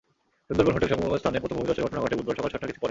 সুন্দরবন 0.47 0.73
হোটেল-সংলগ্ন 0.75 1.19
স্থানে 1.21 1.41
প্রথম 1.41 1.55
ভূমিধসের 1.57 1.83
ঘটনা 1.85 2.01
ঘটে 2.03 2.17
বুধবার 2.17 2.35
সকাল 2.37 2.49
সাতটার 2.51 2.65
কিছু 2.65 2.71
পরে। 2.75 2.79